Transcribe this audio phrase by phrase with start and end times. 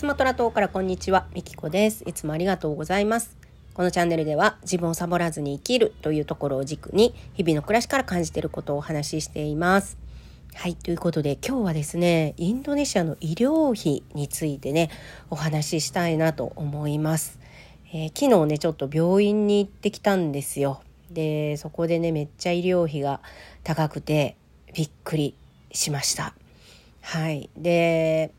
[0.00, 2.04] スマトラ島からこんにちは、みきこです。
[2.06, 3.36] いつもありがとうございます。
[3.74, 9.98] このチャンネルでは自分をサボらずに生きるというところを軸に日々の暮らしから感じていることをお話ししています。
[10.54, 14.88] はい、ということで今日はですね、インドネシアの医療費についてね、
[15.28, 17.38] お話ししたいなと思います。
[17.92, 20.80] えー、昨日ね、ちょっと病院に行ってきたんですよ。
[21.10, 23.20] で、そこでね、めっちゃ医療費が
[23.64, 24.36] 高くて
[24.72, 25.34] びっくり
[25.72, 26.32] しました。
[27.02, 27.50] はい。
[27.54, 28.32] で、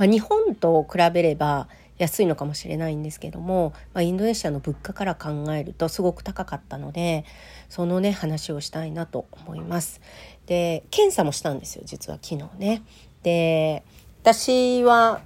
[0.00, 1.68] まあ、日本と比べれば
[1.98, 7.26] 安いのかもしれないんですけども、まあ、インドネシアの物価から考えるとすごく高かったので
[7.68, 10.00] そのね話をしたいなと思います。
[10.46, 12.82] で検査もしたんですよ実は昨日ね。
[13.22, 13.84] で
[14.22, 15.20] 私は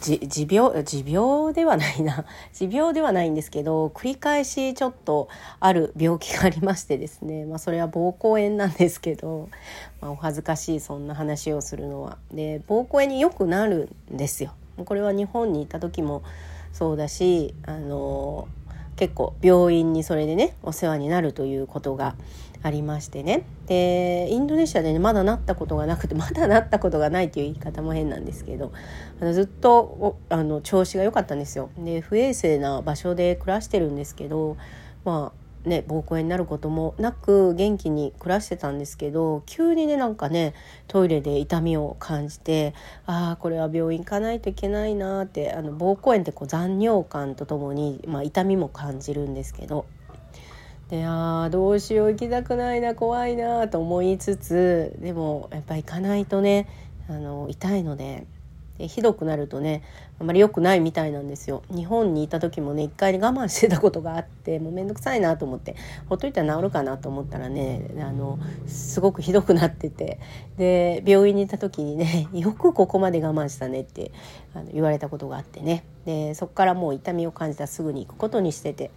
[0.00, 9.48] じ持病持病ではないな 持病ではないんですけど繰り返しちょっとある病気がありましてですね、まあ、それは膀胱炎なんですけど、
[10.00, 12.18] まあ、お恥ずかしいそんな話をするのは。
[12.32, 14.52] で膀胱炎によくなるんですよ。
[14.84, 16.22] これは日本にいた時も
[16.72, 18.48] そうだしあの
[19.00, 22.16] 結構病院にそれでねお世話になるということが
[22.62, 28.72] ありましてねでインドネシアでねまだなったことがなくて まだなったことがないという言い方も変なんですけど
[29.18, 31.70] あのずっとあの調子が良かったんですよ。
[31.78, 34.58] で不衛生な場所で暮らしてるんですけど
[35.06, 35.32] ま
[35.64, 40.54] ね膀胱炎になることもなく元気に暮らしてたんですけど急にねなんかね
[40.88, 42.74] トイレで痛みを感じて
[43.06, 49.86] ああこれは病院行かないといけないなってあの膀胱炎ってこう残尿感とともに、まあ、痛みも感じるんですけど。
[50.88, 56.66] であどうしよう行きたくないな怖いなと思いつつでもやっぱ行かないとね
[57.08, 58.26] あの痛いので
[58.88, 59.82] ひどくなるとね
[60.18, 61.62] あまり良くないみたいなんですよ。
[61.70, 65.76] 日本にいた時もね一回我慢してたことがあってもう面倒くさいなと思って
[66.08, 70.20] ほっといたら治るかなと思ったらねあのすごくひどくなってて
[70.56, 74.12] で病院にいた時にねよくここまで我慢したねって
[74.54, 75.84] あの言われたことがあってね。
[76.04, 78.90] でそこからもう痛みを感じたらすぐに行くことにしてて、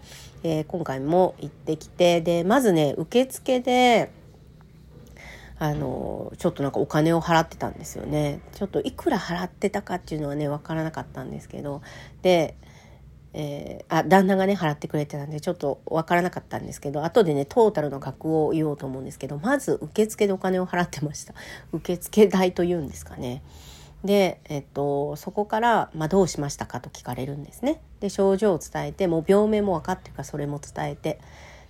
[0.44, 4.12] えー、今回も行ってきてでまずね受付で
[5.64, 8.42] あのちょっとなんかお金を払ってたんですよね。
[8.52, 11.82] ちょっといくら払ってたかっていうのはね分からなかったんですけど。
[12.22, 12.58] で、
[13.32, 17.06] えー、あ旦那がね払ってくれてたんでちょっと分からなかったんですけど。
[17.06, 21.34] 後でねトータルの額を言おうと思うんですけどまず受付でお金を払ってました。
[21.72, 23.42] 受付代というんですかね。
[24.04, 27.80] で、えっと、そこから、まあ、どうしましたかと聞かれるんですね。
[28.02, 31.22] で症状を伝えてもう病名も分かってるからそれも伝えて。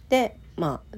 [0.09, 0.97] でまあ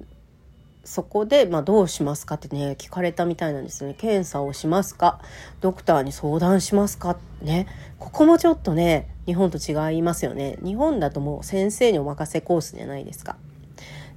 [0.85, 3.96] そこで、まあ、どうしますかってね聞かれたみたいなんですね。
[3.97, 5.19] 検査をしますか？
[5.59, 7.18] ドクターに相談しますか？
[7.41, 7.68] ね。
[8.00, 10.57] ここもちょっとね日本と違いますよね。
[10.63, 13.35] 日本だともう先生にお任せコースじゃないですか。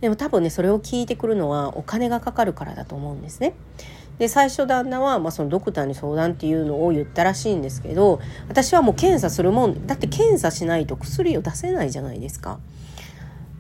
[0.01, 3.55] でも多分ねそれを聞いてくるのはお金がかかるからだと思うんですね。
[4.19, 12.59] で最初旦那は、まあ、そのドクターに相談っていうのを言ったらしいんですけど私はもう検査するもんだって検査しないと薬を出せないじゃないですか。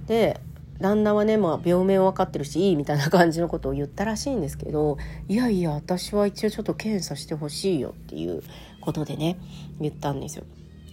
[0.08, 0.40] で
[0.80, 4.96] 旦那はね、まあ、病名分かってるしいいみたいな感じのことを言ったらしいんですけど
[5.28, 8.42] いやいや私は一応ちょっと検査してほしいよっていう
[8.80, 9.38] ことでね
[9.80, 10.44] 言ったんですよ。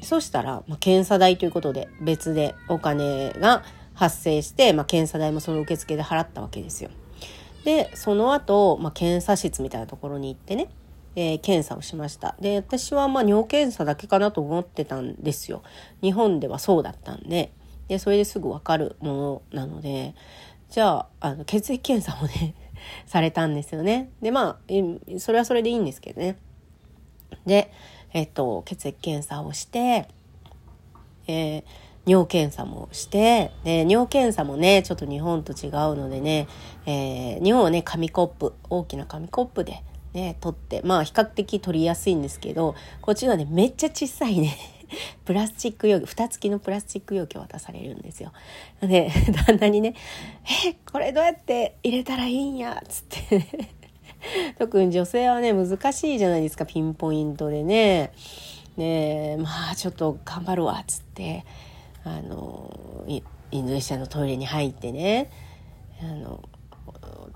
[0.01, 3.63] そしたら、まあ、検査代ということで別でお金が
[3.94, 6.90] 発生して、まあ、検査代もその受付で払ったわけですよ。
[7.63, 10.69] でその後、まあ検査室みたいなところに行ってね
[11.16, 12.35] えー、検査をしました。
[12.40, 15.63] で、私はまあ尿検査だけかなと思ってたんですよ。
[16.02, 17.53] 日本ではそうだったんで。
[17.88, 20.16] でそれですぐ分かるものなので
[20.69, 22.56] じゃああの血液検査もね
[23.06, 24.09] されたんですよね。
[24.22, 26.38] でまあそれはそれでいいんですけどね。
[27.46, 27.72] で、
[28.13, 30.07] えっと、血液検査をして、
[31.28, 31.63] えー、
[32.06, 36.47] 尿検査もして、で、尿検査もね、ちょっと日本と違うのでね、
[36.85, 44.57] えー、日本はね、紙コップ、大きな紙コップでね、取って、まあ比較的取りやすいんですけど、こっちはね、めっちゃ小さいね
[45.25, 48.31] プラスチック容器蓋付きのプラスチック容器を渡されるんですよ。
[48.81, 49.09] で
[49.47, 49.94] 旦那にね
[50.68, 53.67] 「えこれどうやって入れたらいいんや」っつって
[54.59, 58.11] 特に女性はね難しいじゃないですかピンポイントでね。
[58.78, 61.46] ねまあちょっと頑張るわっつって
[62.03, 63.22] あのイ
[63.61, 65.29] ンドネシアのトイレに入ってね
[66.02, 66.43] あの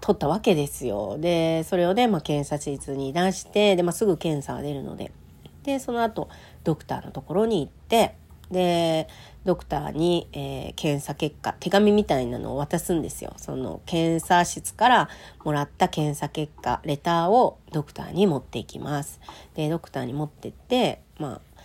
[0.02, 1.18] 取ったわけですよ。
[1.20, 5.12] でそれをね、まあ、検査室に出してで、まあ、すぐ検査が出るので
[5.64, 6.30] でその後
[6.64, 8.16] ドクターのところに行って
[8.52, 9.08] で
[9.46, 13.34] ドクターに、えー、検査結果手紙みたいなのを渡すんですよ。
[13.38, 15.10] その検査室から
[15.44, 19.20] もらった検査結果レターをドクターに持っていきます。
[19.56, 21.62] でドクターに持ってってまあ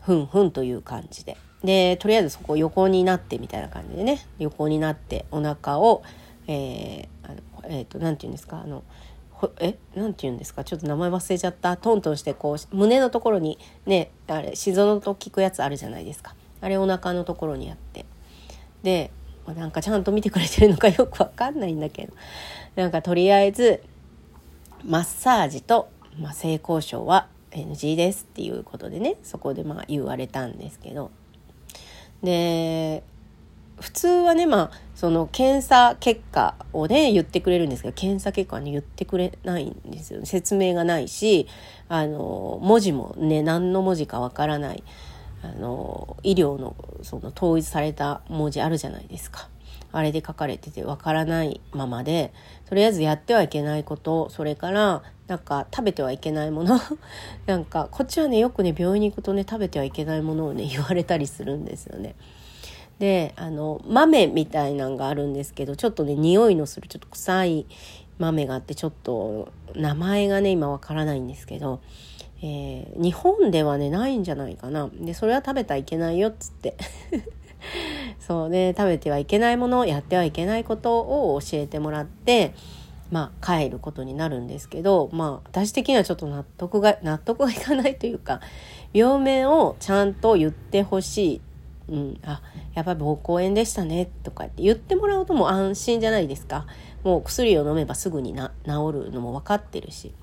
[0.00, 1.36] ふんふんという感じで。
[1.62, 4.26] でとりあえずそこ横になってみたいな感じでね。
[4.38, 6.02] 横になってお腹を
[6.48, 8.82] えー、あのえー、と何て言うんですかあの
[9.60, 10.64] えなんて言うんですか？
[10.64, 11.76] ちょっと名前忘れちゃった。
[11.76, 16.34] トントンしてこう胸のところにねあれ心臓のと効くやつあるじゃないですか。
[16.60, 18.04] あれお腹のところにあって。
[18.82, 19.10] で
[19.46, 22.12] なんかちゃんと見てくれてるのかよくわかんないんだけど。
[22.76, 23.82] なんかとりあえず
[24.84, 25.88] マッサージと、
[26.20, 31.10] まあ、性交渉は NG ですっていうことでねそこでまあ言われたんですけど。
[32.22, 33.02] で
[33.80, 41.46] 普通はねまあその検査結果をね言ってくれるんですけど検査結果はね言ってくれないんですよ、説明がないし
[41.88, 44.82] あの文字もね何の文字かわからない
[45.42, 49.48] あの医療のその統一された文字あるじゃないですか。
[49.90, 52.32] あれで書かれててわからないままで
[52.66, 56.78] とりあえずやってはいけないことそれからなんか食べてはいけないもの
[57.46, 62.14] なんかこっちはねよくね病院に行くとね食べてはいけないものをね言われたりするんですよね。
[62.98, 67.66] であの豆みたいなんがあるんですけどちょっとね匂いのするちょっと臭い
[68.18, 71.80] 豆があってちょっと名前がね今わからないんですけど、
[72.42, 74.90] えー、日本ではねないんじゃないかな。
[74.92, 76.76] でそれは食べたらいけないよっつって。
[78.20, 82.54] そうね食べてはいけないものやってはいけないことを教えてもらって
[83.10, 88.40] まあ帰ることになるんですけどまあ私的にはちょっと納得が納得がいかないというか
[88.92, 91.40] 病名をちゃんと言ってほしい
[91.88, 92.42] うん、あ
[92.74, 96.66] やっぱり膀胱炎でしたねとかって言ってもらうとも安心じゃないですか。
[97.04, 98.70] もう薬を飲めばすぐにな治
[99.06, 100.14] るのも分かってるし。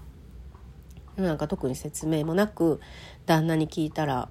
[1.18, 2.82] なんか特に説明もなく
[3.26, 4.28] 旦那に聞いたら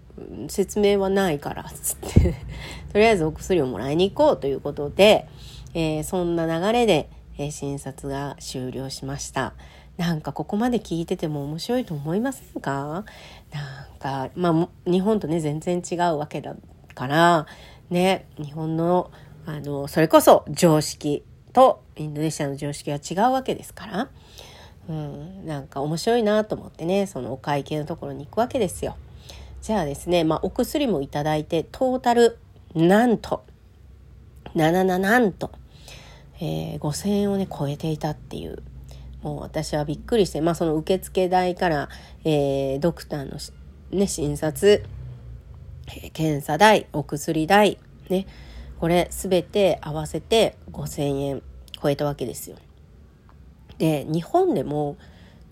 [0.48, 2.34] 「説明はないから」っつって。
[2.92, 5.26] とりあえずお薬をもらいに行こうということで、
[5.72, 7.08] えー、そんな流れで、
[7.38, 9.54] えー、診察が終了しました。
[9.96, 13.04] なんかここまで聞いてても面白いと思いませんか？
[13.50, 16.54] なんか、まあ、日本とね、全然違うわけだ。
[16.96, 17.46] から
[17.90, 19.12] ね日本の
[19.44, 21.22] あのそれこそ常識
[21.52, 24.08] とインドネシアの常識は違うわけですから、
[24.88, 28.96] うん、なんか面白いなと思ってねそのお会計のところに行くわけですよ。
[29.62, 32.38] じゃあですね、まあ、お薬もいただいてトータル
[32.74, 33.44] なんと
[34.54, 35.50] 77なんと、
[36.40, 38.62] えー、5,000円をね超えていたっていう
[39.22, 41.88] もう私はびっくりして、まあ、その受付代から、
[42.24, 43.38] えー、ドクターの、
[43.98, 44.84] ね、診察
[45.86, 47.78] 検査代お薬代
[48.08, 48.26] ね
[48.78, 51.42] これ全て合わせて5,000円
[51.82, 52.56] 超えたわけですよ。
[53.78, 54.96] で日本でも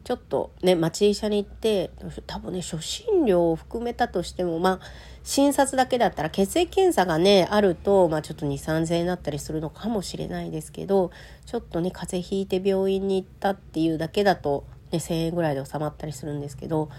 [0.04, 1.90] ちょっとね町医者に行って
[2.26, 4.80] 多分ね初診料を含めたとしてもまあ
[5.22, 11.10] 診察だけだったら血液検査がねあると、まあ、ちょっと2 3 0 0円になったりするのかもしれないですけど
[11.46, 16.90] ちょっとね風邪ひいて病院に行ったっていうだけだと、ね、1,000円ぐらいで収まったりするんですけど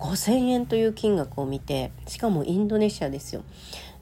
[0.00, 3.44] 5,000円という金額を見てしかもインドネシアですよ、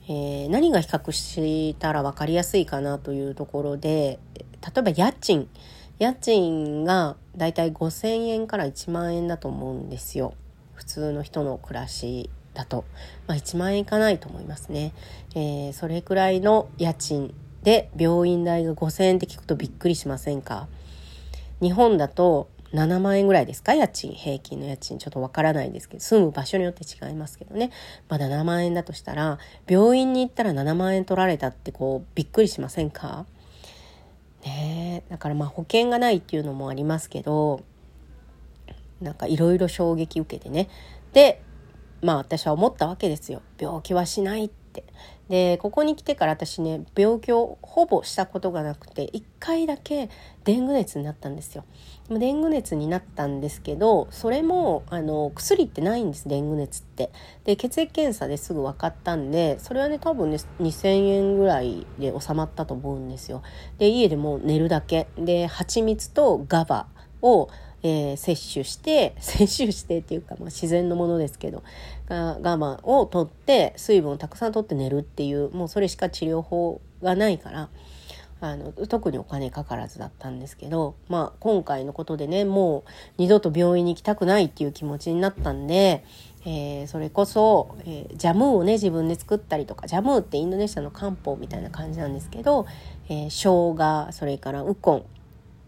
[0.05, 5.49] えー、何が比較したら分かりやすいかなというところで例えば家賃。
[5.99, 10.35] 家賃がだいたい5,000円から1万円だと思うんですよ。
[10.75, 12.85] 普通の人の暮らしだと、
[13.27, 14.93] まあ、1万円いかないと思いますね、
[15.35, 17.35] えー、それくらいの家賃
[17.65, 20.69] で病院代が5,000円って聞くとびっくりしませんか？
[21.61, 23.75] 日本だと7万円ぐらいですか？
[23.75, 24.99] 家賃平均の家賃。
[24.99, 27.71] ちょっとわからないですけど住む場所によって違いますけどね。
[28.09, 33.27] まだ7万円だとしたら病院に行ったら7万円取られたってこうびっくりしませんか？
[34.45, 37.63] ねだからまあ保険がないっていうのもありますけど
[39.01, 40.69] なんかいろいろ衝撃受けてね。
[41.13, 41.43] で
[42.03, 43.43] まあ私は思ったわけですよ。
[43.59, 44.85] 病気はしないって。
[45.29, 50.09] でここに来てから私ね病気をほぼしたことがなくて1回だけ
[50.45, 51.65] デング熱になったんですよ。
[52.09, 57.11] デング熱になったんですけどそれもあの薬ってないんですデング熱って。
[57.45, 63.43] で血液検査ですぐ分かったんでそれはね多分ね2,000円ぐらいで収まったと思うんですよ。
[63.79, 66.87] で家でも寝るだけで蜂蜜とガバ
[67.21, 67.49] を
[67.83, 71.63] えー、摂取して 摂取してっていうか、まあ、自然のものですけど
[72.07, 77.69] が我慢をとって水分をたくさんとって寝るっていうもうそれしか治療法がないから
[78.41, 86.05] あの特にお金かからずだったんですけど、まあ、今回のことでねもう二度と病院に行きたくないっていう気持ちになったんで、
[86.47, 92.67] えー、それこそ、えー、ジャムをね自分で作ったりとかジャムってインドネシアの漢方みたいな感じなんですけど、
[93.09, 95.05] えー、生姜それからウコン、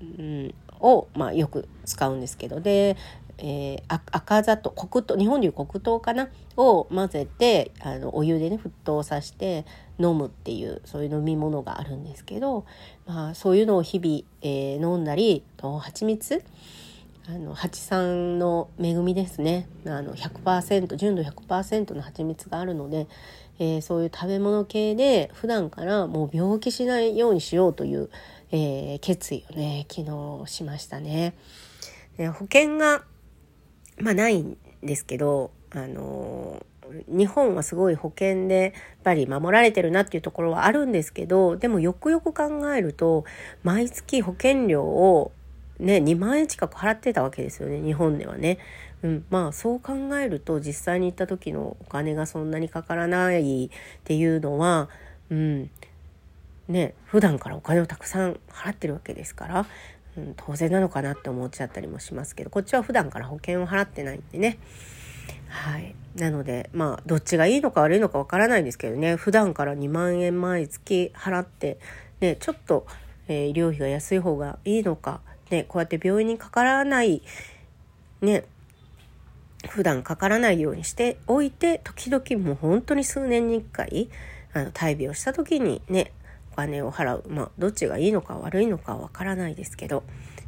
[0.01, 2.97] うん、を、まあ、よく使うんですけどで、
[3.39, 9.65] えー、赤砂糖黒糖日本でいう黒糖かなを混ぜてあのお湯でね沸騰させて
[9.99, 12.67] 飲むっていうそういう飲み物があるんですけど、
[13.07, 16.43] まあ、そういうのを日々、えー、飲んだりと蜂蜜
[17.29, 19.69] あの蜂酸の恵みですね。
[19.87, 23.07] あの100%純度100%の蜂蜜があるので、
[23.61, 28.11] えー、そういう食べ物系で普段からもう病気しないようにしようという、
[28.53, 31.35] えー、決意をね昨日しましたね。
[32.17, 33.05] で保険が、
[33.99, 36.65] まあ、ないんですけどあの
[37.07, 38.73] 日本はすごい保険でやっ
[39.05, 43.25] ぱり守られてるなっていうところはあるんですけどでもよくよく考えると
[43.63, 45.33] 毎月保険料を
[45.79, 48.59] ね2万円近く払ってたわけですよね日本ではね。
[49.03, 53.71] うん、まあそう考えると実際に行った時のお金がそんなにかからないっ
[54.05, 54.91] ていうのは、
[55.31, 55.71] うん、
[56.71, 59.67] ね普段からお金をたくさん払ってるわけですから、
[60.17, 64.59] うん、当然なのかなって思っちゃったりもしますけどこっちは普段から保険を払ってないんでね。
[65.49, 71.79] はい、なのでまあどっちがいいのか悪いのかわからないんですけどね普段から2万円毎月払って、
[72.21, 72.87] ね、ちょっと、
[73.27, 77.23] えー、医療費が安い方がいいのか、ね、こうやって病院にかからない
[78.23, 78.45] ね
[79.69, 84.09] 普段かからないようにしておいて時々もう本当に数年に1回
[84.53, 86.13] あの大病した時にね
[86.67, 90.03] 金を払うまあどっちがいいのか悪いのかわからないですけど、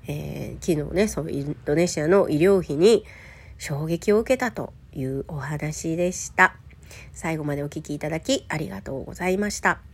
[0.07, 3.05] えー、昨日ねそのインドネシアの医療費に
[3.59, 6.57] 衝撃を受けたというお話でした。
[7.13, 9.92] 最後までお聴きいただきありがとうございました。